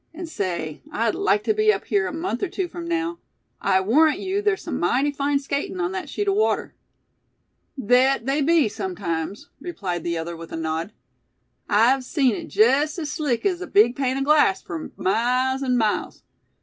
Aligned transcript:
And 0.15 0.27
say, 0.27 0.81
I'd 0.91 1.13
like 1.13 1.43
to 1.43 1.53
be 1.53 1.71
up 1.71 1.85
here 1.85 2.07
a 2.07 2.11
month 2.11 2.41
or 2.41 2.47
two 2.47 2.67
from 2.67 2.87
now. 2.87 3.19
I 3.61 3.81
warrant 3.81 4.17
you 4.17 4.41
there's 4.41 4.63
some 4.63 4.79
mighty 4.79 5.11
fine 5.11 5.37
skating 5.37 5.79
on 5.79 5.91
that 5.91 6.09
sheet 6.09 6.27
of 6.27 6.33
water." 6.33 6.73
"Thet 7.79 8.25
they 8.25 8.41
be, 8.41 8.67
sumtimes," 8.67 9.49
replied 9.59 10.03
the 10.03 10.17
other, 10.17 10.35
with 10.35 10.51
a 10.51 10.57
nod. 10.57 10.91
"I've 11.69 12.03
seen 12.03 12.33
hit 12.33 12.47
jest 12.47 12.97
as 12.97 13.11
slick 13.11 13.45
as 13.45 13.61
a 13.61 13.67
big 13.67 13.95
pane 13.95 14.17
o' 14.17 14.23
glass 14.23 14.59
fur 14.63 14.89
miles 14.97 15.61
an' 15.61 15.77
miles. 15.77 16.23